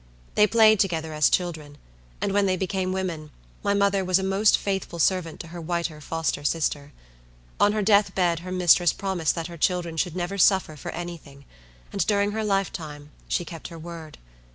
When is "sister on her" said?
6.43-7.83